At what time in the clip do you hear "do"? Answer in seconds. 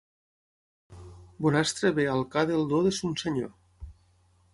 2.73-2.79